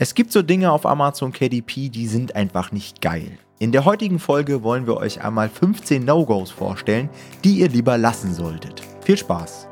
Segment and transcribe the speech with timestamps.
[0.00, 3.36] Es gibt so Dinge auf Amazon KDP, die sind einfach nicht geil.
[3.58, 7.08] In der heutigen Folge wollen wir euch einmal 15 No-Gos vorstellen,
[7.42, 8.80] die ihr lieber lassen solltet.
[9.00, 9.66] Viel Spaß!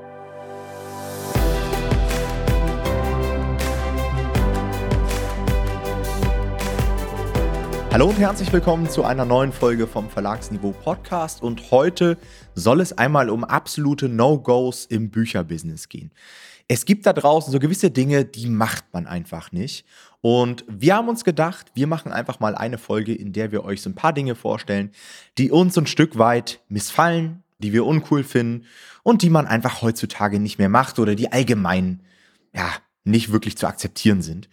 [7.93, 12.19] Hallo und herzlich willkommen zu einer neuen Folge vom Verlagsniveau Podcast und heute
[12.57, 16.11] soll es einmal um absolute No-Gos im Bücherbusiness gehen.
[16.69, 19.87] Es gibt da draußen so gewisse Dinge, die macht man einfach nicht.
[20.21, 23.83] Und wir haben uns gedacht, wir machen einfach mal eine Folge, in der wir euch
[23.83, 24.91] so ein paar Dinge vorstellen,
[25.39, 28.67] die uns ein Stück weit missfallen, die wir uncool finden
[29.05, 32.03] und die man einfach heutzutage nicht mehr macht oder die allgemein,
[32.53, 32.69] ja,
[33.05, 34.49] nicht wirklich zu akzeptieren sind.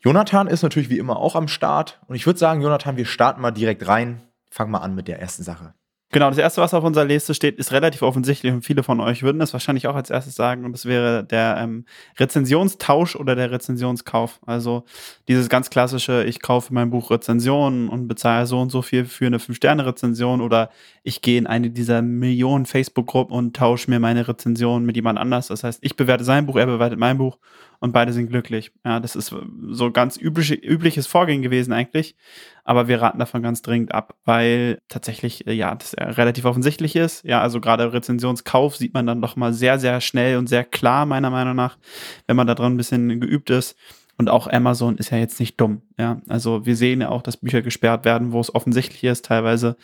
[0.00, 3.40] Jonathan ist natürlich wie immer auch am Start und ich würde sagen, Jonathan, wir starten
[3.40, 4.20] mal direkt rein.
[4.50, 5.74] Fangen mal an mit der ersten Sache.
[6.12, 9.24] Genau, das erste, was auf unserer Liste steht, ist relativ offensichtlich und viele von euch
[9.24, 11.84] würden das wahrscheinlich auch als erstes sagen und das wäre der ähm,
[12.18, 14.38] Rezensionstausch oder der Rezensionskauf.
[14.46, 14.84] Also
[15.26, 19.26] dieses ganz klassische, ich kaufe mein Buch Rezensionen und bezahle so und so viel für
[19.26, 20.70] eine 5-Sterne-Rezension oder
[21.02, 25.48] ich gehe in eine dieser Millionen Facebook-Gruppen und tausche mir meine Rezension mit jemand anders.
[25.48, 27.36] Das heißt, ich bewerte sein Buch, er bewertet mein Buch
[27.80, 28.72] und beide sind glücklich.
[28.84, 29.34] Ja, das ist
[29.68, 32.16] so ganz übliche, übliches Vorgehen gewesen eigentlich.
[32.64, 37.24] Aber wir raten davon ganz dringend ab, weil tatsächlich, äh, ja, das relativ offensichtlich ist.
[37.24, 41.06] Ja, also gerade Rezensionskauf sieht man dann doch mal sehr, sehr schnell und sehr klar,
[41.06, 41.78] meiner Meinung nach,
[42.26, 43.76] wenn man da dran ein bisschen geübt ist.
[44.18, 45.82] Und auch Amazon ist ja jetzt nicht dumm.
[45.98, 49.76] Ja, also wir sehen ja auch, dass Bücher gesperrt werden, wo es offensichtlich ist teilweise.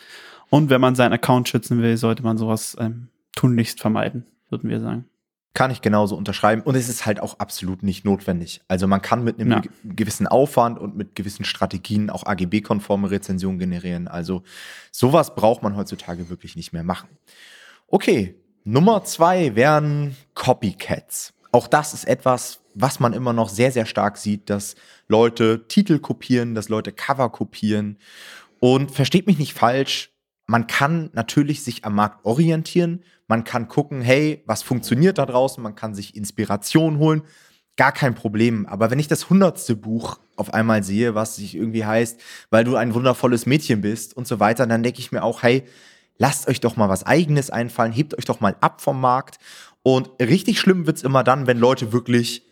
[0.49, 4.79] Und wenn man seinen Account schützen will, sollte man sowas ähm, tunlichst vermeiden, würden wir
[4.79, 5.05] sagen.
[5.53, 6.63] Kann ich genauso unterschreiben.
[6.63, 8.61] Und es ist halt auch absolut nicht notwendig.
[8.67, 9.61] Also man kann mit einem ja.
[9.83, 14.07] gewissen Aufwand und mit gewissen Strategien auch AGB-konforme Rezensionen generieren.
[14.07, 14.41] Also
[14.91, 17.09] sowas braucht man heutzutage wirklich nicht mehr machen.
[17.87, 21.33] Okay, Nummer zwei wären Copycats.
[21.51, 24.75] Auch das ist etwas, was man immer noch sehr, sehr stark sieht, dass
[25.07, 27.99] Leute Titel kopieren, dass Leute Cover kopieren.
[28.59, 30.12] Und versteht mich nicht falsch,
[30.45, 33.03] man kann natürlich sich am Markt orientieren.
[33.27, 35.63] Man kann gucken, hey, was funktioniert da draußen?
[35.63, 37.23] Man kann sich Inspiration holen.
[37.77, 38.65] Gar kein Problem.
[38.65, 42.75] Aber wenn ich das hundertste Buch auf einmal sehe, was sich irgendwie heißt, weil du
[42.75, 45.63] ein wundervolles Mädchen bist und so weiter, dann denke ich mir auch, hey,
[46.17, 49.39] lasst euch doch mal was eigenes einfallen, hebt euch doch mal ab vom Markt.
[49.81, 52.43] Und richtig schlimm wird's immer dann, wenn Leute wirklich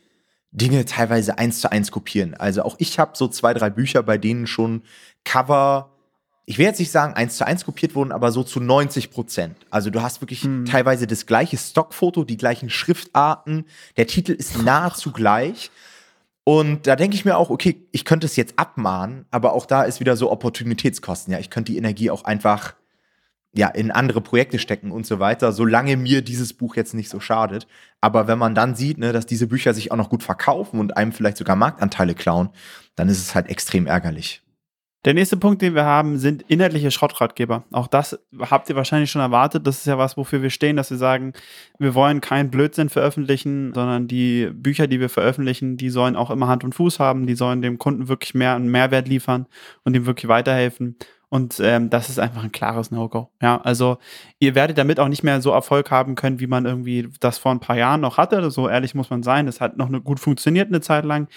[0.51, 2.33] Dinge teilweise eins zu eins kopieren.
[2.33, 4.83] Also auch ich habe so zwei, drei Bücher, bei denen schon
[5.23, 5.90] Cover
[6.45, 9.55] ich will jetzt nicht sagen, eins zu eins kopiert wurden, aber so zu 90 Prozent.
[9.69, 10.65] Also du hast wirklich hm.
[10.65, 13.65] teilweise das gleiche Stockfoto, die gleichen Schriftarten,
[13.97, 15.71] der Titel ist nahezu gleich.
[16.43, 19.83] Und da denke ich mir auch, okay, ich könnte es jetzt abmahnen, aber auch da
[19.83, 21.31] ist wieder so Opportunitätskosten.
[21.31, 22.73] Ja, ich könnte die Energie auch einfach
[23.53, 27.19] ja, in andere Projekte stecken und so weiter, solange mir dieses Buch jetzt nicht so
[27.19, 27.67] schadet.
[27.99, 30.95] Aber wenn man dann sieht, ne, dass diese Bücher sich auch noch gut verkaufen und
[30.95, 32.49] einem vielleicht sogar Marktanteile klauen,
[32.95, 34.41] dann ist es halt extrem ärgerlich.
[35.03, 37.63] Der nächste Punkt, den wir haben, sind inhaltliche Schrottratgeber.
[37.71, 39.65] Auch das habt ihr wahrscheinlich schon erwartet.
[39.65, 41.33] Das ist ja was, wofür wir stehen, dass wir sagen,
[41.79, 46.47] wir wollen keinen Blödsinn veröffentlichen, sondern die Bücher, die wir veröffentlichen, die sollen auch immer
[46.47, 47.25] Hand und Fuß haben.
[47.25, 49.47] Die sollen dem Kunden wirklich mehr einen Mehrwert liefern
[49.83, 50.97] und ihm wirklich weiterhelfen.
[51.33, 53.31] Und ähm, das ist einfach ein klares No-Go.
[53.41, 53.99] Ja, also
[54.39, 57.53] ihr werdet damit auch nicht mehr so Erfolg haben können, wie man irgendwie das vor
[57.53, 58.51] ein paar Jahren noch hatte.
[58.51, 59.45] So ehrlich muss man sein.
[59.45, 61.29] Das hat noch eine, gut funktioniert eine Zeit lang.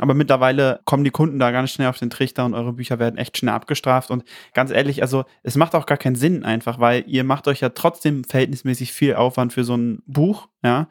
[0.00, 3.16] Aber mittlerweile kommen die Kunden da ganz schnell auf den Trichter und eure Bücher werden
[3.16, 4.10] echt schnell abgestraft.
[4.10, 4.22] Und
[4.52, 7.70] ganz ehrlich, also es macht auch gar keinen Sinn einfach, weil ihr macht euch ja
[7.70, 10.48] trotzdem verhältnismäßig viel Aufwand für so ein Buch.
[10.62, 10.88] Ja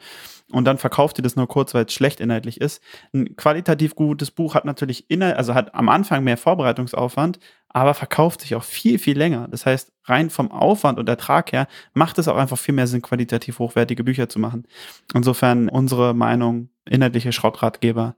[0.51, 2.81] und dann verkauft ihr das nur kurz, weil es schlecht inhaltlich ist.
[3.13, 8.41] Ein qualitativ gutes Buch hat natürlich inhalt, also hat am Anfang mehr Vorbereitungsaufwand, aber verkauft
[8.41, 9.47] sich auch viel, viel länger.
[9.49, 13.01] Das heißt, rein vom Aufwand und Ertrag her macht es auch einfach viel mehr Sinn,
[13.01, 14.65] qualitativ hochwertige Bücher zu machen.
[15.13, 18.15] Insofern unsere Meinung, inhaltliche Schrottratgeber,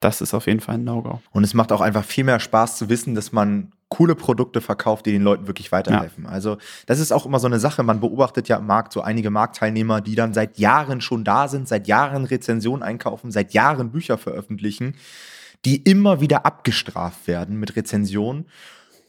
[0.00, 1.20] das ist auf jeden Fall ein No-Go.
[1.30, 5.04] Und es macht auch einfach viel mehr Spaß zu wissen, dass man coole Produkte verkauft,
[5.04, 6.24] die den Leuten wirklich weiterhelfen.
[6.24, 6.30] Ja.
[6.30, 6.56] Also
[6.86, 7.82] das ist auch immer so eine Sache.
[7.82, 11.68] Man beobachtet ja im Markt so einige Marktteilnehmer, die dann seit Jahren schon da sind,
[11.68, 14.94] seit Jahren Rezensionen einkaufen, seit Jahren Bücher veröffentlichen,
[15.64, 18.46] die immer wieder abgestraft werden mit Rezensionen.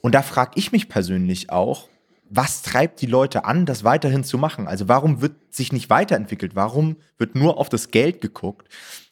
[0.01, 1.88] Und da frage ich mich persönlich auch,
[2.30, 4.68] was treibt die Leute an, das weiterhin zu machen?
[4.68, 6.56] Also warum wird sich nicht weiterentwickelt?
[6.56, 8.68] Warum wird nur auf das Geld geguckt?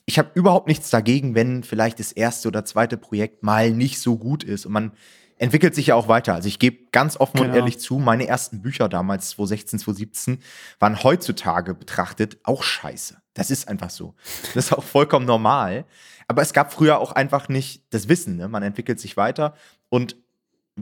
[0.06, 4.18] Ich habe überhaupt nichts dagegen, wenn vielleicht das erste oder zweite Projekt mal nicht so
[4.18, 4.94] gut ist und man
[5.38, 6.34] entwickelt sich ja auch weiter.
[6.34, 7.50] Also ich gebe ganz offen genau.
[7.50, 10.40] und ehrlich zu, meine ersten Bücher damals, 2016, 2017,
[10.80, 13.22] waren heutzutage betrachtet auch scheiße.
[13.34, 14.16] Das ist einfach so.
[14.54, 15.86] Das ist auch vollkommen normal.
[16.28, 18.36] Aber es gab früher auch einfach nicht das Wissen.
[18.36, 18.48] Ne?
[18.48, 19.54] Man entwickelt sich weiter.
[19.88, 20.18] Und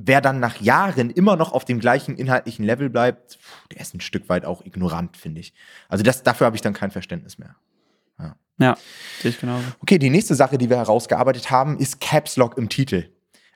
[0.05, 3.39] wer dann nach Jahren immer noch auf dem gleichen inhaltlichen Level bleibt,
[3.71, 5.53] der ist ein Stück weit auch ignorant, finde ich.
[5.89, 7.55] Also das, dafür habe ich dann kein Verständnis mehr.
[8.19, 8.35] Ja.
[8.59, 8.77] Ja,
[9.21, 9.65] sehe ich genauso.
[9.81, 13.09] Okay, die nächste Sache, die wir herausgearbeitet haben, ist Caps Lock im Titel.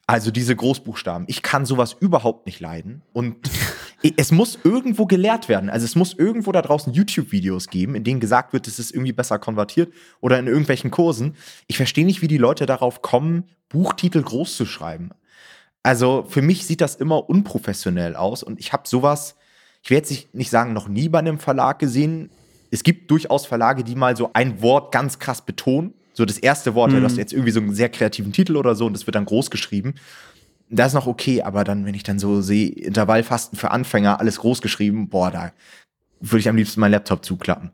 [0.07, 1.25] Also diese Großbuchstaben.
[1.29, 3.01] Ich kann sowas überhaupt nicht leiden.
[3.13, 3.37] Und
[4.17, 5.69] es muss irgendwo gelehrt werden.
[5.69, 9.13] Also es muss irgendwo da draußen YouTube-Videos geben, in denen gesagt wird, es ist irgendwie
[9.13, 11.35] besser konvertiert oder in irgendwelchen Kursen.
[11.67, 15.11] Ich verstehe nicht, wie die Leute darauf kommen, Buchtitel groß zu schreiben.
[15.83, 19.35] Also für mich sieht das immer unprofessionell aus und ich habe sowas,
[19.81, 22.29] ich werde jetzt nicht sagen, noch nie bei einem Verlag gesehen.
[22.69, 25.93] Es gibt durchaus Verlage, die mal so ein Wort ganz krass betonen.
[26.13, 26.97] So das erste Wort, mhm.
[26.97, 29.25] du hast jetzt irgendwie so einen sehr kreativen Titel oder so und das wird dann
[29.25, 29.95] groß geschrieben.
[30.69, 34.37] Das ist noch okay, aber dann, wenn ich dann so sehe, Intervallfasten für Anfänger, alles
[34.37, 35.51] groß geschrieben, boah, da
[36.21, 37.71] würde ich am liebsten meinen Laptop zuklappen.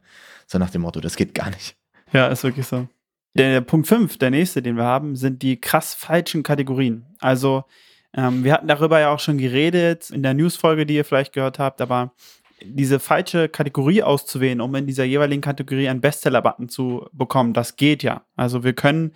[0.48, 1.75] So nach dem Motto, das geht gar nicht.
[2.13, 2.88] Ja, ist wirklich so.
[3.36, 7.06] Der Punkt 5, der nächste, den wir haben, sind die krass falschen Kategorien.
[7.19, 7.65] Also
[8.13, 11.59] ähm, wir hatten darüber ja auch schon geredet in der Newsfolge, die ihr vielleicht gehört
[11.59, 12.13] habt, aber
[12.63, 18.01] diese falsche Kategorie auszuwählen, um in dieser jeweiligen Kategorie einen Bestseller-Button zu bekommen, das geht
[18.01, 18.24] ja.
[18.36, 19.12] Also wir können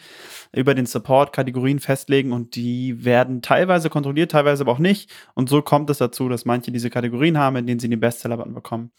[0.54, 5.10] über den Support Kategorien festlegen und die werden teilweise kontrolliert, teilweise aber auch nicht.
[5.34, 8.54] Und so kommt es dazu, dass manche diese Kategorien haben, in denen sie den Bestseller-Button
[8.54, 8.92] bekommen.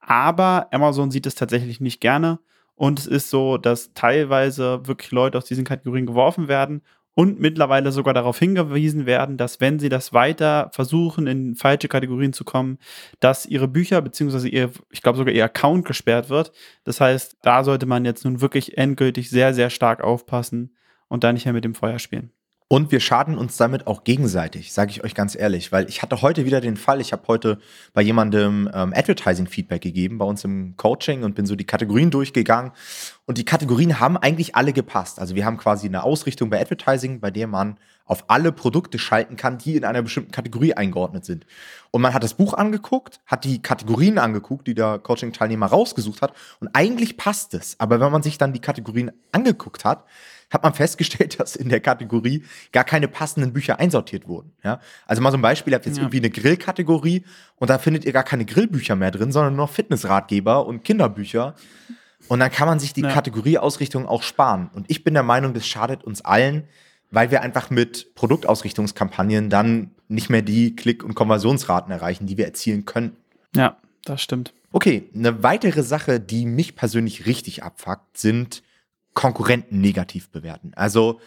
[0.00, 2.38] Aber Amazon sieht es tatsächlich nicht gerne.
[2.74, 6.80] Und es ist so, dass teilweise wirklich Leute aus diesen Kategorien geworfen werden
[7.20, 12.32] und mittlerweile sogar darauf hingewiesen werden, dass wenn sie das weiter versuchen, in falsche Kategorien
[12.32, 12.78] zu kommen,
[13.20, 16.50] dass ihre Bücher beziehungsweise ihr, ich glaube sogar ihr Account gesperrt wird.
[16.84, 20.74] Das heißt, da sollte man jetzt nun wirklich endgültig sehr, sehr stark aufpassen
[21.08, 22.32] und da nicht mehr mit dem Feuer spielen.
[22.72, 26.22] Und wir schaden uns damit auch gegenseitig, sage ich euch ganz ehrlich, weil ich hatte
[26.22, 27.58] heute wieder den Fall, ich habe heute
[27.94, 32.70] bei jemandem ähm, Advertising-Feedback gegeben, bei uns im Coaching und bin so die Kategorien durchgegangen.
[33.26, 35.18] Und die Kategorien haben eigentlich alle gepasst.
[35.18, 39.34] Also wir haben quasi eine Ausrichtung bei Advertising, bei der man auf alle Produkte schalten
[39.34, 41.46] kann, die in einer bestimmten Kategorie eingeordnet sind.
[41.90, 46.34] Und man hat das Buch angeguckt, hat die Kategorien angeguckt, die der Coaching-Teilnehmer rausgesucht hat.
[46.60, 47.74] Und eigentlich passt es.
[47.80, 50.04] Aber wenn man sich dann die Kategorien angeguckt hat,
[50.50, 54.52] hat man festgestellt, dass in der Kategorie gar keine passenden Bücher einsortiert wurden.
[54.62, 54.80] Ja?
[55.06, 56.02] Also mal so ein Beispiel, ihr habt jetzt ja.
[56.02, 57.24] irgendwie eine Grillkategorie
[57.56, 61.54] und da findet ihr gar keine Grillbücher mehr drin, sondern nur noch Fitnessratgeber und Kinderbücher.
[62.28, 63.10] Und dann kann man sich die ja.
[63.10, 64.70] Kategorieausrichtung auch sparen.
[64.74, 66.64] Und ich bin der Meinung, das schadet uns allen,
[67.10, 72.44] weil wir einfach mit Produktausrichtungskampagnen dann nicht mehr die Klick- und Konversionsraten erreichen, die wir
[72.44, 73.16] erzielen können.
[73.54, 74.52] Ja, das stimmt.
[74.72, 78.62] Okay, eine weitere Sache, die mich persönlich richtig abfuckt, sind
[79.20, 80.72] Konkurrenten negativ bewerten.
[80.76, 81.20] Also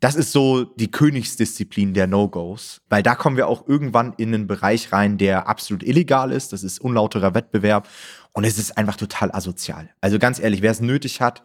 [0.00, 4.46] das ist so die Königsdisziplin der No-Gos, weil da kommen wir auch irgendwann in einen
[4.46, 6.52] Bereich rein, der absolut illegal ist.
[6.52, 7.88] Das ist unlauterer Wettbewerb
[8.32, 9.88] und es ist einfach total asozial.
[10.02, 11.42] Also ganz ehrlich, wer es nötig hat,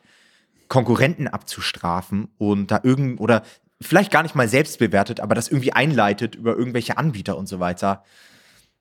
[0.68, 3.44] Konkurrenten abzustrafen und da irgend oder
[3.80, 7.62] vielleicht gar nicht mal selbst bewertet, aber das irgendwie einleitet über irgendwelche Anbieter und so
[7.62, 8.04] weiter.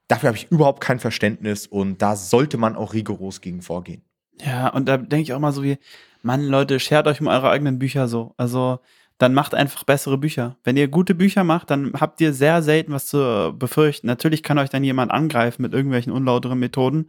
[0.09, 4.03] Dafür habe ich überhaupt kein Verständnis und da sollte man auch rigoros gegen vorgehen.
[4.45, 5.79] Ja, und da denke ich auch mal so wie,
[6.23, 8.35] Mann, Leute, schert euch um eure eigenen Bücher so.
[8.37, 8.81] Also,
[9.19, 10.57] dann macht einfach bessere Bücher.
[10.63, 14.07] Wenn ihr gute Bücher macht, dann habt ihr sehr selten was zu befürchten.
[14.07, 17.07] Natürlich kann euch dann jemand angreifen mit irgendwelchen unlauteren Methoden,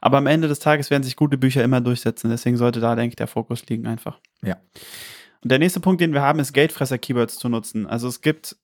[0.00, 2.30] aber am Ende des Tages werden sich gute Bücher immer durchsetzen.
[2.30, 4.20] Deswegen sollte da, denke ich, der Fokus liegen einfach.
[4.42, 4.56] Ja.
[5.42, 7.86] Und der nächste Punkt, den wir haben, ist Geldfresser-Keywords zu nutzen.
[7.86, 8.56] Also es gibt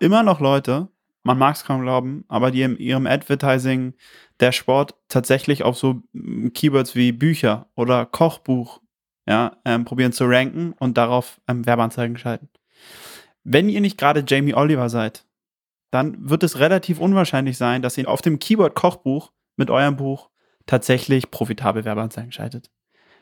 [0.00, 0.88] immer noch Leute,
[1.22, 3.94] man mag es kaum glauben, aber die in ihrem Advertising
[4.42, 6.02] der Sport tatsächlich auf so
[6.52, 8.80] Keywords wie Bücher oder Kochbuch
[9.26, 12.48] ja, ähm, probieren zu ranken und darauf ähm, Werbeanzeigen schalten.
[13.44, 15.24] Wenn ihr nicht gerade Jamie Oliver seid,
[15.92, 20.28] dann wird es relativ unwahrscheinlich sein, dass ihr auf dem Keyword Kochbuch mit eurem Buch
[20.66, 22.70] tatsächlich profitabel Werbeanzeigen schaltet.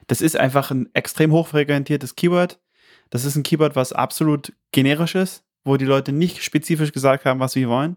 [0.06, 2.60] Das ist einfach ein extrem hochfrequentiertes Keyword.
[3.10, 7.40] Das ist ein Keyword, was absolut generisch ist, wo die Leute nicht spezifisch gesagt haben,
[7.40, 7.96] was sie wollen.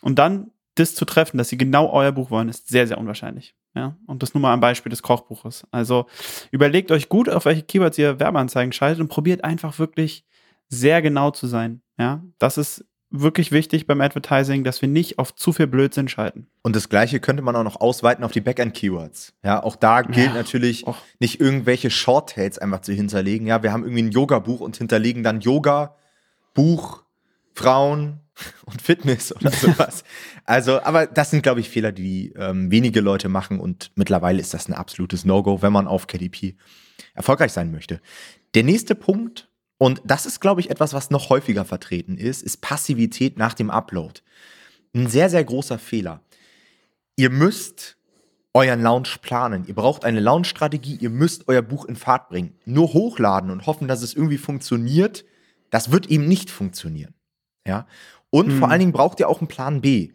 [0.00, 3.54] Und dann das zu treffen, dass sie genau euer Buch wollen, ist sehr, sehr unwahrscheinlich.
[3.74, 5.66] Ja, und das nur mal ein Beispiel des Kochbuches.
[5.70, 6.06] Also
[6.50, 10.24] überlegt euch gut, auf welche Keywords ihr Werbeanzeigen schaltet und probiert einfach wirklich
[10.68, 11.82] sehr genau zu sein.
[11.98, 16.48] Ja, das ist wirklich wichtig beim Advertising, dass wir nicht auf zu viel Blödsinn schalten.
[16.62, 19.34] Und das Gleiche könnte man auch noch ausweiten auf die Backend-Keywords.
[19.42, 20.96] Ja, auch da gilt ja, natürlich och.
[21.18, 23.46] nicht irgendwelche Short-Tails einfach zu hinterlegen.
[23.46, 25.94] Ja, wir haben irgendwie ein Yoga-Buch und hinterlegen dann Yoga,
[26.52, 27.04] Buch,
[27.54, 28.20] Frauen,
[28.64, 30.04] und Fitness oder sowas.
[30.44, 34.54] also, aber das sind, glaube ich, Fehler, die ähm, wenige Leute machen und mittlerweile ist
[34.54, 36.56] das ein absolutes No-Go, wenn man auf KDP
[37.14, 38.00] erfolgreich sein möchte.
[38.54, 42.60] Der nächste Punkt, und das ist, glaube ich, etwas, was noch häufiger vertreten ist, ist
[42.60, 44.20] Passivität nach dem Upload.
[44.94, 46.22] Ein sehr, sehr großer Fehler.
[47.16, 47.98] Ihr müsst
[48.54, 49.64] euren Launch planen.
[49.66, 52.54] Ihr braucht eine Launch-Strategie, ihr müsst euer Buch in Fahrt bringen.
[52.64, 55.24] Nur hochladen und hoffen, dass es irgendwie funktioniert,
[55.70, 57.14] das wird eben nicht funktionieren.
[57.66, 57.86] Ja.
[58.30, 58.58] Und mhm.
[58.58, 60.10] vor allen Dingen braucht ihr auch einen Plan B.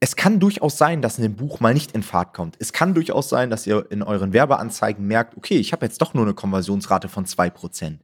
[0.00, 2.56] es kann durchaus sein, dass ein Buch mal nicht in Fahrt kommt.
[2.58, 6.12] Es kann durchaus sein, dass ihr in euren Werbeanzeigen merkt, okay, ich habe jetzt doch
[6.12, 7.98] nur eine Konversionsrate von 2%.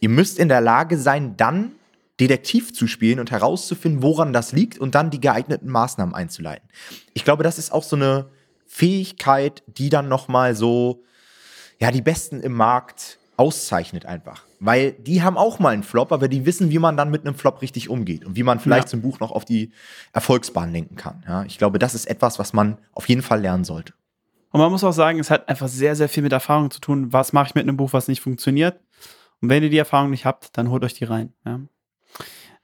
[0.00, 1.72] Ihr müsst in der Lage sein, dann
[2.20, 6.68] Detektiv zu spielen und herauszufinden, woran das liegt und dann die geeigneten Maßnahmen einzuleiten.
[7.14, 8.28] Ich glaube, das ist auch so eine
[8.66, 11.02] Fähigkeit, die dann noch mal so
[11.80, 14.44] ja, die Besten im Markt auszeichnet einfach.
[14.60, 17.34] Weil die haben auch mal einen Flop, aber die wissen, wie man dann mit einem
[17.34, 18.90] Flop richtig umgeht und wie man vielleicht ja.
[18.90, 19.72] so ein Buch noch auf die
[20.12, 21.24] Erfolgsbahn lenken kann.
[21.26, 23.94] Ja, ich glaube, das ist etwas, was man auf jeden Fall lernen sollte.
[24.50, 27.12] Und man muss auch sagen, es hat einfach sehr, sehr viel mit Erfahrung zu tun.
[27.12, 28.78] Was mache ich mit einem Buch, was nicht funktioniert?
[29.40, 31.32] Und wenn ihr die Erfahrung nicht habt, dann holt euch die rein.
[31.44, 31.60] Ja.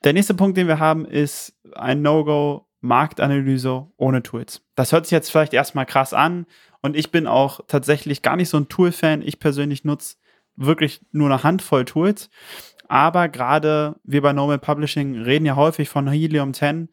[0.04, 4.62] Der nächste Punkt, den wir haben, ist ein No-Go Marktanalyse ohne Tools.
[4.76, 6.46] Das hört sich jetzt vielleicht erstmal krass an
[6.80, 9.22] und ich bin auch tatsächlich gar nicht so ein Tool-Fan.
[9.22, 10.16] Ich persönlich nutze
[10.58, 12.30] wirklich nur eine Handvoll Tools.
[12.88, 16.88] Aber gerade wir bei Normal Publishing reden ja häufig von Helium 10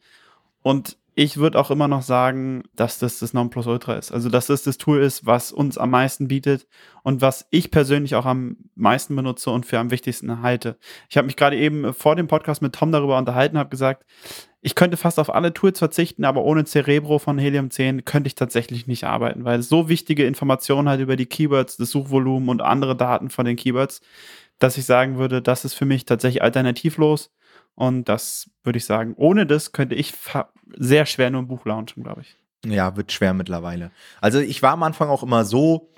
[0.62, 4.12] und ich würde auch immer noch sagen, dass das das Nonplusultra ist.
[4.12, 6.68] Also, dass das das Tool ist, was uns am meisten bietet
[7.04, 10.76] und was ich persönlich auch am meisten benutze und für am wichtigsten halte.
[11.08, 14.04] Ich habe mich gerade eben vor dem Podcast mit Tom darüber unterhalten, habe gesagt,
[14.66, 18.34] ich könnte fast auf alle Tools verzichten, aber ohne Cerebro von Helium 10 könnte ich
[18.34, 22.62] tatsächlich nicht arbeiten, weil es so wichtige Informationen hat über die Keywords, das Suchvolumen und
[22.62, 24.00] andere Daten von den Keywords,
[24.58, 27.30] dass ich sagen würde, das ist für mich tatsächlich alternativlos.
[27.76, 30.12] Und das würde ich sagen, ohne das könnte ich
[30.76, 32.36] sehr schwer nur ein Buch launchen, glaube ich.
[32.68, 33.92] Ja, wird schwer mittlerweile.
[34.20, 35.92] Also ich war am Anfang auch immer so,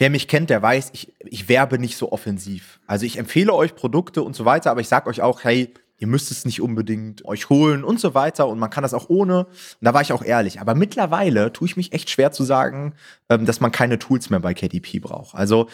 [0.00, 2.80] wer mich kennt, der weiß, ich, ich werbe nicht so offensiv.
[2.88, 6.06] Also ich empfehle euch Produkte und so weiter, aber ich sage euch auch, hey, ihr
[6.06, 9.44] müsst es nicht unbedingt euch holen und so weiter und man kann das auch ohne.
[9.44, 10.60] Und da war ich auch ehrlich.
[10.60, 12.94] Aber mittlerweile tue ich mich echt schwer zu sagen,
[13.28, 15.34] ähm, dass man keine Tools mehr bei KDP braucht.
[15.34, 15.68] Also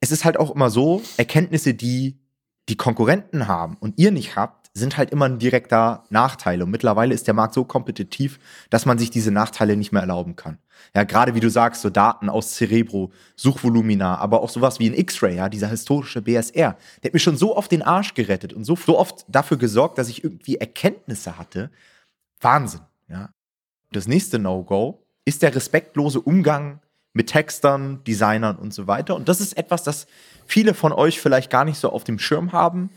[0.00, 2.18] es ist halt auch immer so, Erkenntnisse, die
[2.68, 6.60] die Konkurrenten haben und ihr nicht habt, sind halt immer ein direkter Nachteil.
[6.60, 8.40] Und mittlerweile ist der Markt so kompetitiv,
[8.70, 10.58] dass man sich diese Nachteile nicht mehr erlauben kann.
[10.94, 14.94] Ja, gerade wie du sagst, so Daten aus Cerebro, Suchvolumina, aber auch sowas wie ein
[14.94, 18.64] X-Ray, ja, dieser historische BSR, der hat mir schon so oft den Arsch gerettet und
[18.64, 21.70] so, so oft dafür gesorgt, dass ich irgendwie Erkenntnisse hatte.
[22.40, 23.30] Wahnsinn, ja.
[23.92, 26.80] Das nächste No-Go ist der respektlose Umgang
[27.12, 29.14] mit Textern, Designern und so weiter.
[29.14, 30.06] Und das ist etwas, das
[30.46, 32.90] viele von euch vielleicht gar nicht so auf dem Schirm haben.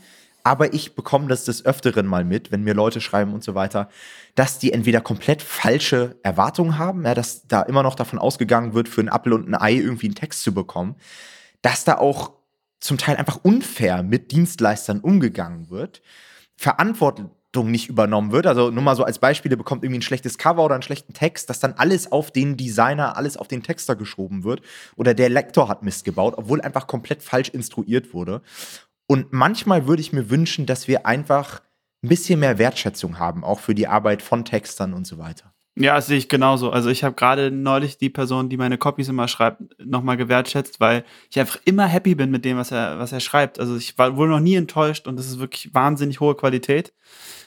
[0.44, 3.88] Aber ich bekomme das des Öfteren mal mit, wenn mir Leute schreiben und so weiter,
[4.34, 8.88] dass die entweder komplett falsche Erwartungen haben, ja, dass da immer noch davon ausgegangen wird,
[8.88, 10.96] für einen Apfel und ein Ei irgendwie einen Text zu bekommen,
[11.62, 12.32] dass da auch
[12.80, 16.00] zum Teil einfach unfair mit Dienstleistern umgegangen wird,
[16.56, 17.32] Verantwortung
[17.64, 18.46] nicht übernommen wird.
[18.46, 21.12] Also nur mal so als Beispiel, ihr bekommt irgendwie ein schlechtes Cover oder einen schlechten
[21.12, 24.60] Text, dass dann alles auf den Designer, alles auf den Texter geschoben wird.
[24.94, 28.42] Oder der Lektor hat Mist gebaut, obwohl einfach komplett falsch instruiert wurde.
[29.08, 31.60] Und manchmal würde ich mir wünschen, dass wir einfach
[32.04, 35.52] ein bisschen mehr Wertschätzung haben, auch für die Arbeit von Textern und so weiter.
[35.80, 36.70] Ja, das sehe ich genauso.
[36.70, 41.04] Also ich habe gerade neulich die Person, die meine Copies immer schreibt, nochmal gewertschätzt, weil
[41.30, 43.60] ich einfach immer happy bin mit dem, was er, was er schreibt.
[43.60, 46.92] Also ich war wohl noch nie enttäuscht und das ist wirklich wahnsinnig hohe Qualität.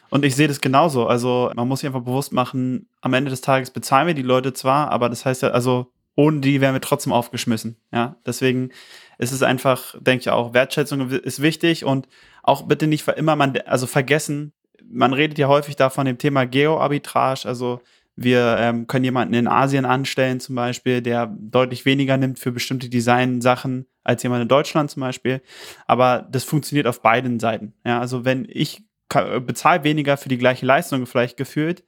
[0.10, 1.08] Und ich sehe das genauso.
[1.08, 4.53] Also man muss sich einfach bewusst machen, am Ende des Tages bezahlen wir die Leute
[4.53, 7.77] zwar, aber das heißt ja, also ohne die wären wir trotzdem aufgeschmissen.
[7.91, 8.72] Ja, deswegen
[9.18, 12.08] ist es einfach, denke ich auch, Wertschätzung ist wichtig und
[12.44, 14.53] auch bitte nicht immer man, also vergessen,
[14.84, 17.82] man redet ja häufig da von dem Thema Geo-Arbitrage, also
[18.15, 22.89] wir ähm, können jemanden in Asien anstellen, zum Beispiel, der deutlich weniger nimmt für bestimmte
[22.89, 25.41] Design-Sachen als jemand in Deutschland zum Beispiel.
[25.88, 27.74] Aber das funktioniert auf beiden Seiten.
[27.86, 31.84] Ja, also wenn ich bezahle weniger für die gleiche Leistung vielleicht gefühlt,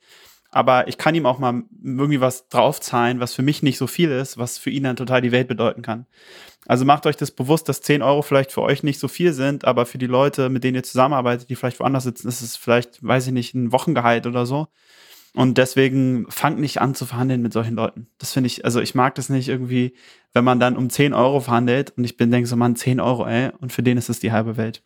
[0.53, 4.11] aber ich kann ihm auch mal irgendwie was draufzahlen, was für mich nicht so viel
[4.11, 6.05] ist, was für ihn dann total die Welt bedeuten kann.
[6.67, 9.65] Also macht euch das bewusst, dass 10 Euro vielleicht für euch nicht so viel sind,
[9.65, 13.03] aber für die Leute, mit denen ihr zusammenarbeitet, die vielleicht woanders sitzen, ist es vielleicht,
[13.03, 14.67] weiß ich nicht, ein Wochengehalt oder so.
[15.35, 18.07] Und deswegen fangt nicht an zu verhandeln mit solchen Leuten.
[18.19, 19.93] Das finde ich, also ich mag das nicht irgendwie,
[20.31, 23.25] wenn man dann um 10 Euro verhandelt und ich bin, denke so, man, 10 Euro,
[23.25, 24.83] ey, und für den ist es die halbe Welt.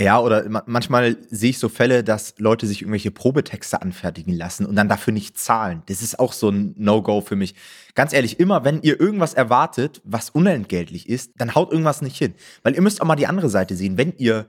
[0.00, 4.74] Ja, oder manchmal sehe ich so Fälle, dass Leute sich irgendwelche Probetexte anfertigen lassen und
[4.74, 5.82] dann dafür nicht zahlen.
[5.86, 7.54] Das ist auch so ein No-Go für mich.
[7.94, 12.34] Ganz ehrlich, immer wenn ihr irgendwas erwartet, was unentgeltlich ist, dann haut irgendwas nicht hin.
[12.62, 13.98] Weil ihr müsst auch mal die andere Seite sehen.
[13.98, 14.46] Wenn ihr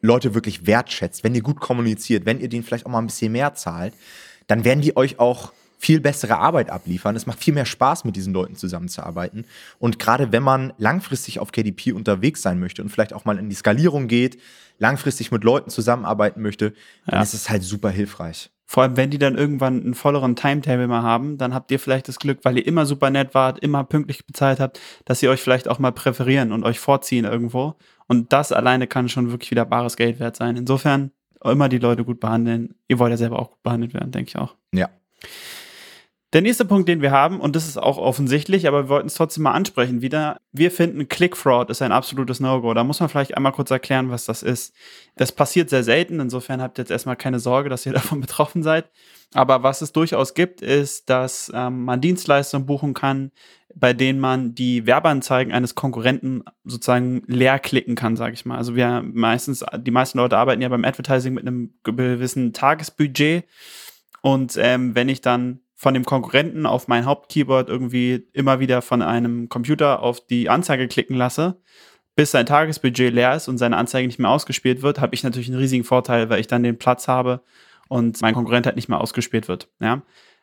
[0.00, 3.32] Leute wirklich wertschätzt, wenn ihr gut kommuniziert, wenn ihr denen vielleicht auch mal ein bisschen
[3.32, 3.94] mehr zahlt,
[4.46, 7.16] dann werden die euch auch viel bessere Arbeit abliefern.
[7.16, 9.44] Es macht viel mehr Spaß, mit diesen Leuten zusammenzuarbeiten.
[9.78, 13.48] Und gerade wenn man langfristig auf KDP unterwegs sein möchte und vielleicht auch mal in
[13.48, 14.38] die Skalierung geht,
[14.78, 16.74] langfristig mit Leuten zusammenarbeiten möchte,
[17.06, 17.22] dann ja.
[17.22, 18.50] ist es halt super hilfreich.
[18.70, 22.06] Vor allem, wenn die dann irgendwann einen volleren Timetable mal haben, dann habt ihr vielleicht
[22.06, 25.40] das Glück, weil ihr immer super nett wart, immer pünktlich bezahlt habt, dass sie euch
[25.40, 27.76] vielleicht auch mal präferieren und euch vorziehen irgendwo.
[28.08, 30.56] Und das alleine kann schon wirklich wieder bares Geld wert sein.
[30.56, 32.74] Insofern immer die Leute gut behandeln.
[32.88, 34.54] Ihr wollt ja selber auch gut behandelt werden, denke ich auch.
[34.72, 34.90] Ja.
[36.34, 39.14] Der nächste Punkt, den wir haben, und das ist auch offensichtlich, aber wir wollten es
[39.14, 42.74] trotzdem mal ansprechen wieder, wir finden Click-Fraud ist ein absolutes No-Go.
[42.74, 44.74] Da muss man vielleicht einmal kurz erklären, was das ist.
[45.16, 48.62] Das passiert sehr selten, insofern habt ihr jetzt erstmal keine Sorge, dass ihr davon betroffen
[48.62, 48.90] seid.
[49.32, 53.32] Aber was es durchaus gibt, ist, dass ähm, man Dienstleistungen buchen kann,
[53.74, 58.58] bei denen man die Werbeanzeigen eines Konkurrenten sozusagen leer klicken kann, sage ich mal.
[58.58, 63.44] Also wir meistens, die meisten Leute arbeiten ja beim Advertising mit einem gewissen Tagesbudget.
[64.20, 69.00] Und ähm, wenn ich dann von dem Konkurrenten auf mein Hauptkeyboard irgendwie immer wieder von
[69.00, 71.60] einem Computer auf die Anzeige klicken lasse,
[72.16, 75.48] bis sein Tagesbudget leer ist und seine Anzeige nicht mehr ausgespielt wird, habe ich natürlich
[75.48, 77.42] einen riesigen Vorteil, weil ich dann den Platz habe
[77.86, 79.68] und mein Konkurrent halt nicht mehr ausgespielt wird.
[79.78, 80.02] Ja?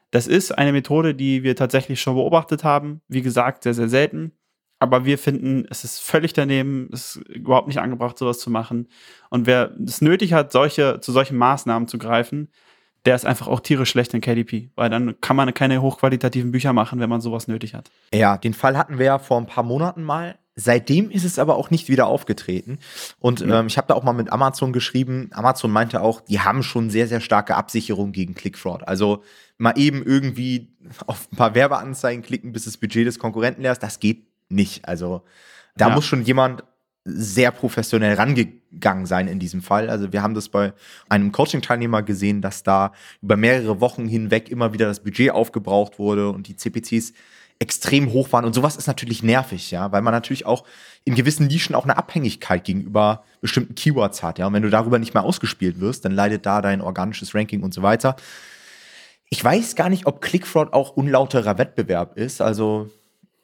[0.10, 3.01] Das ist eine Methode, die wir tatsächlich schon beobachtet haben.
[3.10, 4.32] Wie gesagt, sehr, sehr selten.
[4.80, 8.88] Aber wir finden, es ist völlig daneben, es ist überhaupt nicht angebracht, sowas zu machen.
[9.30, 12.50] Und wer es nötig hat, solche, zu solchen Maßnahmen zu greifen,
[13.06, 16.74] der ist einfach auch tierisch schlecht in KDP, weil dann kann man keine hochqualitativen Bücher
[16.74, 17.92] machen, wenn man sowas nötig hat.
[18.14, 20.38] Ja, den Fall hatten wir ja vor ein paar Monaten mal.
[20.56, 22.80] Seitdem ist es aber auch nicht wieder aufgetreten.
[23.20, 23.52] Und mhm.
[23.52, 25.30] ähm, ich habe da auch mal mit Amazon geschrieben.
[25.34, 28.88] Amazon meinte auch, die haben schon sehr, sehr starke Absicherung gegen Clickfraud.
[28.88, 29.22] Also
[29.58, 30.74] mal eben irgendwie
[31.08, 34.88] auf ein paar Werbeanzeigen klicken, bis das Budget des Konkurrenten leer ist, das geht nicht.
[34.88, 35.24] Also
[35.76, 35.96] da ja.
[35.96, 36.64] muss schon jemand
[37.06, 39.90] sehr professionell rangegangen sein in diesem Fall.
[39.92, 40.74] Also wir haben das bei
[41.08, 46.30] einem Coaching-Teilnehmer gesehen, dass da über mehrere Wochen hinweg immer wieder das Budget aufgebraucht wurde
[46.30, 47.14] und die CPCs
[47.60, 48.44] extrem hoch waren.
[48.44, 50.66] Und sowas ist natürlich nervig, ja, weil man natürlich auch
[51.06, 54.48] in gewissen Nischen auch eine Abhängigkeit gegenüber bestimmten Keywords hat, ja.
[54.48, 57.74] Und wenn du darüber nicht mehr ausgespielt wirst, dann leidet da dein organisches Ranking und
[57.74, 58.16] so weiter.
[59.30, 62.42] Ich weiß gar nicht, ob Clickfraud auch unlauterer Wettbewerb ist.
[62.42, 62.90] Also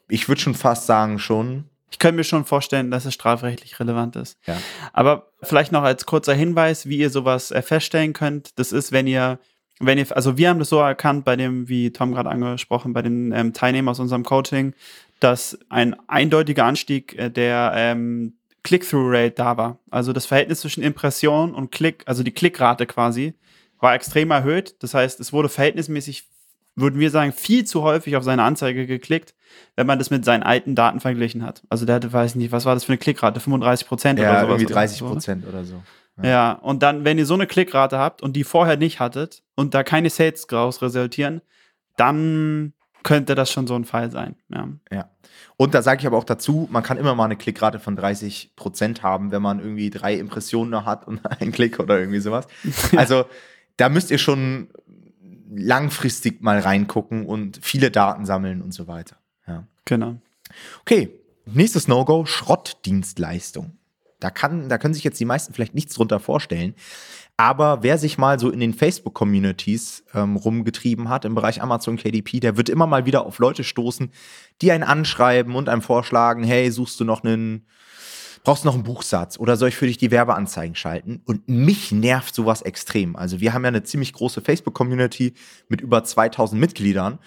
[0.09, 1.65] ich würde schon fast sagen, schon.
[1.91, 4.37] Ich könnte mir schon vorstellen, dass es strafrechtlich relevant ist.
[4.47, 4.57] Ja.
[4.93, 8.57] Aber vielleicht noch als kurzer Hinweis, wie ihr sowas äh, feststellen könnt.
[8.57, 9.39] Das ist, wenn ihr,
[9.79, 13.01] wenn ihr, also wir haben das so erkannt bei dem, wie Tom gerade angesprochen, bei
[13.01, 14.73] den ähm, Teilnehmern aus unserem Coaching,
[15.19, 19.79] dass ein eindeutiger Anstieg äh, der ähm, Click-Through-Rate da war.
[19.89, 23.33] Also das Verhältnis zwischen Impression und Klick, also die Klickrate quasi,
[23.79, 24.75] war extrem erhöht.
[24.79, 26.30] Das heißt, es wurde verhältnismäßig
[26.75, 29.35] würden wir sagen, viel zu häufig auf seine Anzeige geklickt,
[29.75, 31.63] wenn man das mit seinen alten Daten verglichen hat.
[31.69, 33.39] Also der hatte, weiß nicht, was war das für eine Klickrate?
[33.39, 34.61] 35 Prozent ja, oder sowas.
[34.61, 35.83] irgendwie 30 Prozent oder so.
[36.21, 36.29] Ja.
[36.29, 39.73] ja, und dann, wenn ihr so eine Klickrate habt und die vorher nicht hattet und
[39.73, 41.41] da keine Sales draus resultieren,
[41.97, 44.35] dann könnte das schon so ein Fall sein.
[44.49, 44.67] Ja.
[44.91, 45.09] ja.
[45.57, 48.53] Und da sage ich aber auch dazu, man kann immer mal eine Klickrate von 30
[48.55, 52.47] Prozent haben, wenn man irgendwie drei Impressionen hat und einen Klick oder irgendwie sowas.
[52.95, 53.25] Also
[53.77, 54.69] da müsst ihr schon
[55.53, 59.17] langfristig mal reingucken und viele Daten sammeln und so weiter.
[59.47, 59.67] Ja.
[59.85, 60.15] Genau.
[60.81, 61.09] Okay,
[61.45, 63.77] nächstes No-Go, Schrottdienstleistung.
[64.19, 66.75] Da, kann, da können sich jetzt die meisten vielleicht nichts drunter vorstellen.
[67.37, 72.39] Aber wer sich mal so in den Facebook-Communities ähm, rumgetrieben hat im Bereich Amazon KDP,
[72.39, 74.11] der wird immer mal wieder auf Leute stoßen,
[74.61, 77.65] die einen anschreiben und einem vorschlagen, hey, suchst du noch einen
[78.43, 81.21] brauchst du noch einen Buchsatz oder soll ich für dich die Werbeanzeigen schalten?
[81.25, 83.15] Und mich nervt sowas extrem.
[83.15, 85.33] Also wir haben ja eine ziemlich große Facebook-Community
[85.67, 87.19] mit über 2000 Mitgliedern.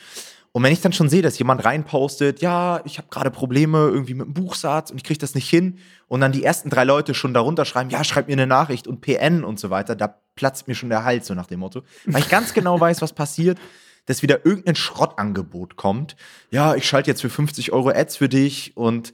[0.52, 4.14] Und wenn ich dann schon sehe, dass jemand reinpostet, ja, ich habe gerade Probleme irgendwie
[4.14, 7.12] mit dem Buchsatz und ich kriege das nicht hin, und dann die ersten drei Leute
[7.12, 10.68] schon darunter schreiben, ja, schreib mir eine Nachricht und PN und so weiter, da platzt
[10.68, 11.82] mir schon der Hals, so nach dem Motto.
[12.06, 13.58] Weil ich ganz genau weiß, was passiert,
[14.06, 16.14] dass wieder irgendein Schrottangebot kommt.
[16.52, 19.12] Ja, ich schalte jetzt für 50 Euro Ads für dich und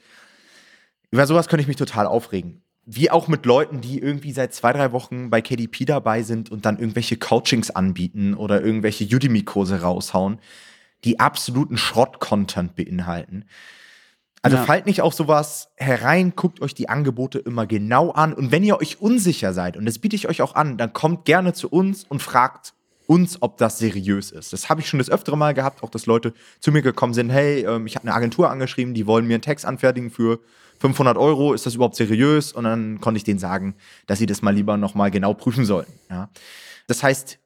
[1.10, 2.62] über sowas könnte ich mich total aufregen.
[2.86, 6.64] Wie auch mit Leuten, die irgendwie seit zwei, drei Wochen bei KDP dabei sind und
[6.64, 10.40] dann irgendwelche Coachings anbieten oder irgendwelche Udemy-Kurse raushauen,
[11.04, 13.44] die absoluten Schrott-Content beinhalten.
[14.42, 14.64] Also ja.
[14.64, 18.32] fallt nicht auf sowas herein, guckt euch die Angebote immer genau an.
[18.32, 21.26] Und wenn ihr euch unsicher seid, und das biete ich euch auch an, dann kommt
[21.26, 22.72] gerne zu uns und fragt
[23.06, 24.52] uns, ob das seriös ist.
[24.52, 27.28] Das habe ich schon das öftere Mal gehabt, auch dass Leute zu mir gekommen sind,
[27.28, 30.38] hey, ähm, ich habe eine Agentur angeschrieben, die wollen mir einen Text anfertigen für
[30.80, 32.52] 500 Euro, ist das überhaupt seriös?
[32.52, 33.74] Und dann konnte ich denen sagen,
[34.06, 35.92] dass sie das mal lieber nochmal genau prüfen sollten.
[36.10, 36.30] Ja?
[36.86, 37.38] Das heißt,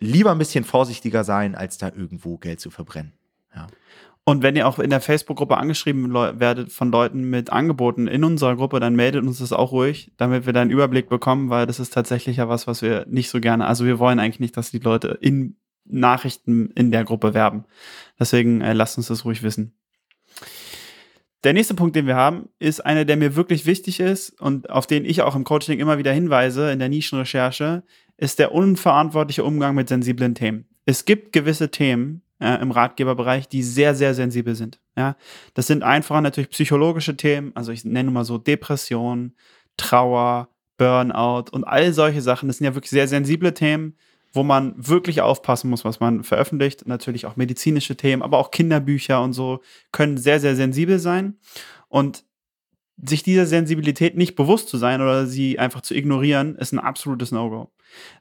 [0.00, 3.12] lieber ein bisschen vorsichtiger sein, als da irgendwo Geld zu verbrennen.
[3.54, 3.68] Ja.
[4.24, 8.56] Und wenn ihr auch in der Facebook-Gruppe angeschrieben werdet von Leuten mit Angeboten in unserer
[8.56, 11.80] Gruppe, dann meldet uns das auch ruhig, damit wir da einen Überblick bekommen, weil das
[11.80, 14.70] ist tatsächlich ja was, was wir nicht so gerne, also wir wollen eigentlich nicht, dass
[14.70, 17.64] die Leute in Nachrichten in der Gruppe werben.
[18.18, 19.74] Deswegen äh, lasst uns das ruhig wissen.
[21.42, 24.86] Der nächste Punkt, den wir haben, ist einer, der mir wirklich wichtig ist und auf
[24.86, 27.82] den ich auch im Coaching immer wieder hinweise in der Nischenrecherche,
[28.18, 30.66] ist der unverantwortliche Umgang mit sensiblen Themen.
[30.84, 34.80] Es gibt gewisse Themen äh, im Ratgeberbereich, die sehr, sehr sensibel sind.
[34.96, 35.16] Ja,
[35.54, 39.32] das sind einfach natürlich psychologische Themen, also ich nenne mal so Depression,
[39.78, 42.48] Trauer, Burnout und all solche Sachen.
[42.48, 43.96] Das sind ja wirklich sehr sensible Themen,
[44.32, 46.86] wo man wirklich aufpassen muss, was man veröffentlicht.
[46.86, 49.60] Natürlich auch medizinische Themen, aber auch Kinderbücher und so
[49.92, 51.38] können sehr, sehr sensibel sein.
[51.88, 52.24] Und
[53.02, 57.32] sich dieser Sensibilität nicht bewusst zu sein oder sie einfach zu ignorieren, ist ein absolutes
[57.32, 57.72] No-Go.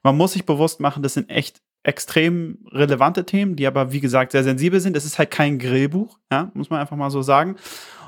[0.04, 4.32] Man muss sich bewusst machen, das sind echt extrem relevante Themen, die aber, wie gesagt,
[4.32, 4.98] sehr sensibel sind.
[4.98, 7.56] Es ist halt kein Grillbuch, ja, muss man einfach mal so sagen.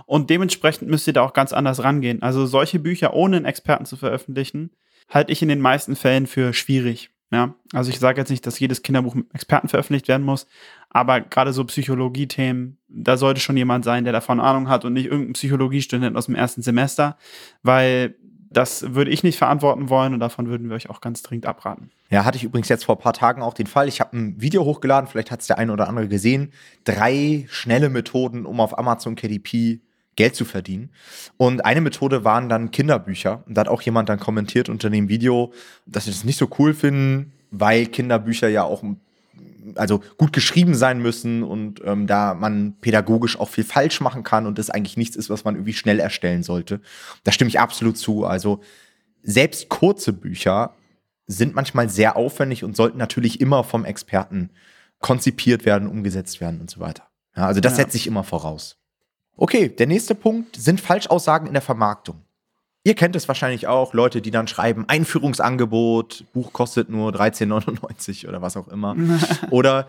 [0.05, 2.21] Und dementsprechend müsst ihr da auch ganz anders rangehen.
[2.21, 4.71] Also solche Bücher ohne einen Experten zu veröffentlichen,
[5.07, 7.11] halte ich in den meisten Fällen für schwierig.
[7.31, 10.47] Ja, also ich sage jetzt nicht, dass jedes Kinderbuch mit Experten veröffentlicht werden muss,
[10.89, 15.05] aber gerade so Psychologie-Themen, da sollte schon jemand sein, der davon Ahnung hat und nicht
[15.05, 17.17] irgendein Psychologiestudent aus dem ersten Semester,
[17.63, 18.15] weil
[18.49, 21.89] das würde ich nicht verantworten wollen und davon würden wir euch auch ganz dringend abraten.
[22.09, 23.87] Ja, hatte ich übrigens jetzt vor ein paar Tagen auch den Fall.
[23.87, 26.51] Ich habe ein Video hochgeladen, vielleicht hat es der eine oder andere gesehen.
[26.83, 29.79] Drei schnelle Methoden, um auf Amazon KDP
[30.15, 30.89] Geld zu verdienen.
[31.37, 33.43] Und eine Methode waren dann Kinderbücher.
[33.45, 35.53] Und da hat auch jemand dann kommentiert unter dem Video,
[35.85, 38.83] dass sie das nicht so cool finden, weil Kinderbücher ja auch
[39.75, 44.47] also gut geschrieben sein müssen und ähm, da man pädagogisch auch viel falsch machen kann
[44.47, 46.81] und das eigentlich nichts ist, was man irgendwie schnell erstellen sollte.
[47.23, 48.25] Da stimme ich absolut zu.
[48.25, 48.61] Also
[49.21, 50.75] selbst kurze Bücher
[51.27, 54.49] sind manchmal sehr aufwendig und sollten natürlich immer vom Experten
[54.99, 57.07] konzipiert werden, umgesetzt werden und so weiter.
[57.35, 57.77] Ja, also das ja.
[57.77, 58.80] setzt sich immer voraus.
[59.41, 62.21] Okay, der nächste Punkt sind Falschaussagen in der Vermarktung.
[62.83, 68.43] Ihr kennt es wahrscheinlich auch, Leute, die dann schreiben, Einführungsangebot, Buch kostet nur 13,99 oder
[68.43, 68.95] was auch immer.
[69.49, 69.87] oder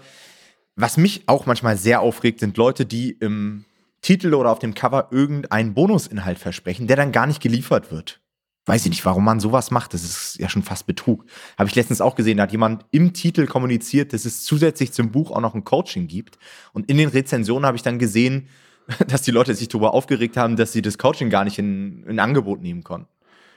[0.74, 3.66] was mich auch manchmal sehr aufregt, sind Leute, die im
[4.00, 8.22] Titel oder auf dem Cover irgendeinen Bonusinhalt versprechen, der dann gar nicht geliefert wird.
[8.64, 9.92] Weiß ich nicht, warum man sowas macht.
[9.92, 11.26] Das ist ja schon fast Betrug.
[11.58, 15.10] Habe ich letztens auch gesehen, da hat jemand im Titel kommuniziert, dass es zusätzlich zum
[15.10, 16.38] Buch auch noch ein Coaching gibt.
[16.72, 18.48] Und in den Rezensionen habe ich dann gesehen,
[19.08, 22.18] dass die Leute sich darüber aufgeregt haben, dass sie das Coaching gar nicht in, in
[22.18, 23.08] Angebot nehmen konnten.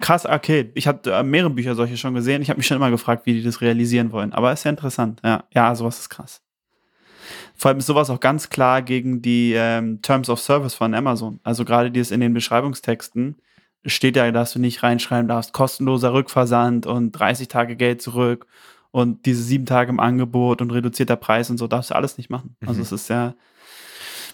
[0.01, 0.71] Krass, okay.
[0.75, 2.41] Ich habe äh, mehrere Bücher solche schon gesehen.
[2.41, 4.33] Ich habe mich schon immer gefragt, wie die das realisieren wollen.
[4.33, 5.21] Aber ist ja interessant.
[5.23, 6.41] Ja, ja sowas ist krass.
[7.55, 11.39] Vor allem ist sowas auch ganz klar gegen die ähm, Terms of Service von Amazon.
[11.43, 13.37] Also gerade dieses in den Beschreibungstexten
[13.85, 18.47] steht ja, dass du nicht reinschreiben darfst, kostenloser Rückversand und 30 Tage Geld zurück
[18.91, 22.29] und diese sieben Tage im Angebot und reduzierter Preis und so darfst du alles nicht
[22.29, 22.55] machen.
[22.61, 22.81] Also mhm.
[22.81, 23.35] es ist ja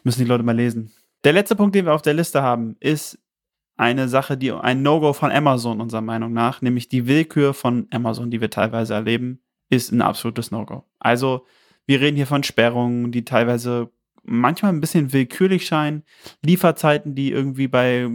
[0.03, 0.91] Müssen die Leute mal lesen.
[1.23, 3.19] Der letzte Punkt, den wir auf der Liste haben, ist
[3.77, 8.29] eine Sache, die ein No-Go von Amazon unserer Meinung nach, nämlich die Willkür von Amazon,
[8.29, 10.83] die wir teilweise erleben, ist ein absolutes No-Go.
[10.99, 11.45] Also
[11.85, 13.89] wir reden hier von Sperrungen, die teilweise
[14.23, 16.03] manchmal ein bisschen willkürlich scheinen,
[16.43, 18.07] Lieferzeiten, die irgendwie bei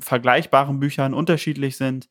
[0.00, 2.08] vergleichbaren Büchern unterschiedlich sind,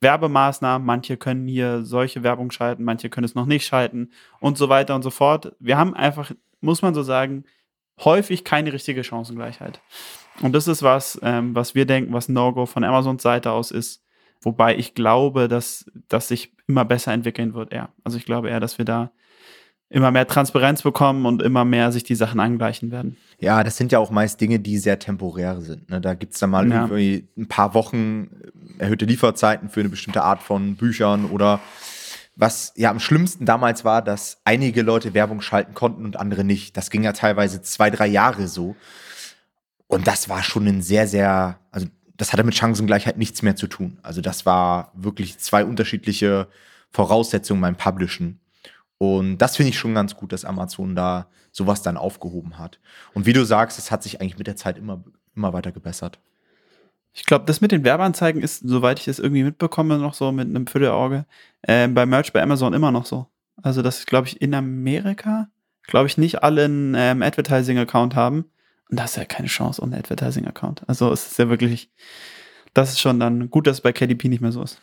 [0.00, 4.68] Werbemaßnahmen, manche können hier solche Werbung schalten, manche können es noch nicht schalten und so
[4.68, 5.54] weiter und so fort.
[5.60, 7.44] Wir haben einfach, muss man so sagen,
[8.04, 9.80] häufig keine richtige Chancengleichheit.
[10.40, 14.02] Und das ist was, ähm, was wir denken, was No-Go von Amazons Seite aus ist.
[14.42, 17.90] Wobei ich glaube, dass das sich immer besser entwickeln wird eher.
[18.04, 19.10] Also ich glaube eher, dass wir da
[19.90, 23.16] immer mehr Transparenz bekommen und immer mehr sich die Sachen angleichen werden.
[23.40, 25.90] Ja, das sind ja auch meist Dinge, die sehr temporär sind.
[25.90, 26.00] Ne?
[26.00, 26.82] Da gibt es dann mal ja.
[26.82, 28.30] irgendwie ein paar Wochen
[28.78, 31.60] erhöhte Lieferzeiten für eine bestimmte Art von Büchern oder
[32.40, 36.74] was ja am schlimmsten damals war, dass einige Leute Werbung schalten konnten und andere nicht.
[36.74, 38.76] Das ging ja teilweise zwei, drei Jahre so.
[39.86, 43.66] Und das war schon ein sehr, sehr, also das hatte mit Chancengleichheit nichts mehr zu
[43.66, 43.98] tun.
[44.02, 46.48] Also das war wirklich zwei unterschiedliche
[46.90, 48.40] Voraussetzungen beim Publishen.
[48.96, 52.80] Und das finde ich schon ganz gut, dass Amazon da sowas dann aufgehoben hat.
[53.12, 56.18] Und wie du sagst, es hat sich eigentlich mit der Zeit immer, immer weiter gebessert.
[57.12, 60.48] Ich glaube, das mit den Werbeanzeigen ist, soweit ich das irgendwie mitbekomme, noch so mit
[60.48, 61.26] einem Viertelauge,
[61.62, 63.26] äh, bei Merch bei Amazon immer noch so.
[63.62, 65.48] Also, das ist, glaube ich, in Amerika,
[65.82, 68.46] glaube ich, nicht alle einen ähm, Advertising-Account haben.
[68.90, 70.88] Und da ist ja keine Chance ohne Advertising-Account.
[70.88, 71.90] Also, es ist ja wirklich,
[72.74, 74.80] das ist schon dann gut, dass es bei KDP nicht mehr so ist.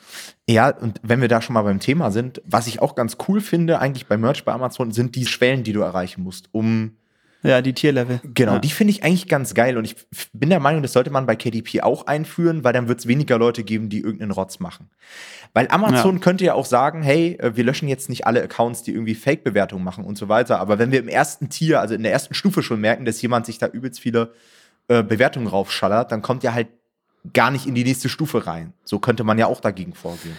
[0.48, 3.40] Ja, und wenn wir da schon mal beim Thema sind, was ich auch ganz cool
[3.40, 6.98] finde, eigentlich bei Merch bei Amazon, sind die Schwellen, die du erreichen musst, um
[7.44, 8.20] ja, die Tierlevel.
[8.24, 8.60] Genau, ja.
[8.60, 9.96] die finde ich eigentlich ganz geil und ich
[10.34, 13.38] bin der Meinung, das sollte man bei KDP auch einführen, weil dann wird es weniger
[13.38, 14.90] Leute geben, die irgendeinen Rotz machen.
[15.54, 16.22] Weil Amazon ja.
[16.22, 19.84] könnte ja auch sagen, hey, äh, wir löschen jetzt nicht alle Accounts, die irgendwie Fake-Bewertungen
[19.84, 20.60] machen und so weiter.
[20.60, 23.46] Aber wenn wir im ersten Tier, also in der ersten Stufe schon merken, dass jemand
[23.46, 24.34] sich da übelst viele
[24.88, 26.68] äh, Bewertungen raufschallert, dann kommt ja halt
[27.34, 28.74] gar nicht in die nächste Stufe rein.
[28.84, 30.38] So könnte man ja auch dagegen vorgehen.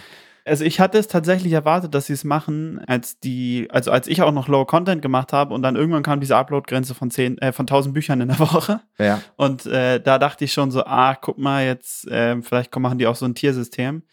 [0.49, 4.21] Also ich hatte es tatsächlich erwartet, dass sie es machen, als die, also als ich
[4.23, 7.51] auch noch Low Content gemacht habe und dann irgendwann kam diese Upload-Grenze von zehn, äh,
[7.51, 8.81] von 1000 Büchern in der Woche.
[8.97, 9.21] Ja.
[9.37, 13.07] Und äh, da dachte ich schon so, ah, guck mal, jetzt äh, vielleicht machen die
[13.07, 14.03] auch so ein Tiersystem.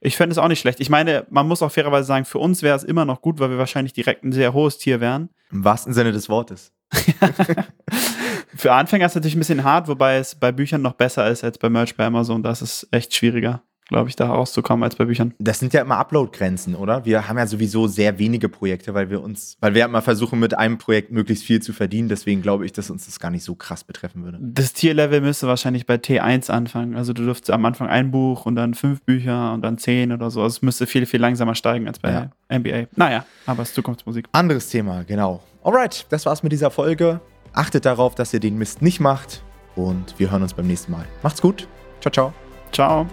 [0.00, 0.80] Ich fände es auch nicht schlecht.
[0.80, 3.50] Ich meine, man muss auch fairerweise sagen, für uns wäre es immer noch gut, weil
[3.50, 5.28] wir wahrscheinlich direkt ein sehr hohes Tier wären.
[5.52, 6.72] Im wahrsten Sinne des Wortes.
[8.56, 11.44] für Anfänger ist es natürlich ein bisschen hart, wobei es bei Büchern noch besser ist
[11.44, 12.42] als bei Merch bei Amazon.
[12.42, 13.62] Das ist echt schwieriger.
[13.92, 15.34] Glaube ich, da rauszukommen als bei Büchern.
[15.38, 17.04] Das sind ja immer Upload-Grenzen, oder?
[17.04, 20.58] Wir haben ja sowieso sehr wenige Projekte, weil wir uns, weil wir immer versuchen, mit
[20.58, 22.08] einem Projekt möglichst viel zu verdienen.
[22.08, 24.38] Deswegen glaube ich, dass uns das gar nicht so krass betreffen würde.
[24.40, 26.96] Das Tierlevel müsste wahrscheinlich bei T1 anfangen.
[26.96, 30.30] Also du dürftest am Anfang ein Buch und dann fünf Bücher und dann zehn oder
[30.30, 30.42] so.
[30.42, 32.12] Also es müsste viel, viel langsamer steigen als bei
[32.50, 32.58] ja.
[32.58, 32.86] NBA.
[32.96, 34.26] Naja, aber es ist Zukunftsmusik.
[34.32, 35.42] Anderes Thema, genau.
[35.62, 37.20] Alright, das war's mit dieser Folge.
[37.52, 39.42] Achtet darauf, dass ihr den Mist nicht macht
[39.76, 41.04] und wir hören uns beim nächsten Mal.
[41.22, 41.68] Macht's gut.
[42.00, 42.32] Ciao, ciao.
[42.72, 43.06] Ciao.